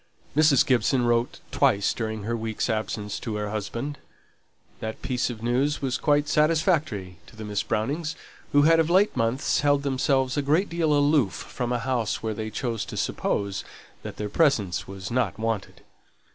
Mrs. 0.35 0.65
Gibson 0.65 1.05
wrote 1.05 1.41
twice 1.51 1.93
during 1.93 2.23
her 2.23 2.35
week's 2.35 2.71
absence 2.71 3.19
to 3.19 3.35
her 3.35 3.51
husband. 3.51 3.99
That 4.79 5.03
piece 5.03 5.29
of 5.29 5.43
news 5.43 5.79
was 5.79 5.99
quite 5.99 6.27
satisfactory 6.27 7.19
to 7.27 7.35
the 7.35 7.45
Miss 7.45 7.61
Brownings, 7.61 8.15
who 8.51 8.63
had 8.63 8.79
of 8.79 8.89
late 8.89 9.11
held 9.61 9.83
themselves 9.83 10.37
a 10.37 10.41
great 10.41 10.69
deal 10.69 10.91
aloof 10.91 11.33
from 11.33 11.71
a 11.71 11.77
house 11.77 12.23
where 12.23 12.33
they 12.33 12.49
chose 12.49 12.83
to 12.85 12.97
suppose 12.97 13.63
that 14.01 14.17
their 14.17 14.27
presence 14.27 14.87
was 14.87 15.11
not 15.11 15.37
wanted. 15.37 15.81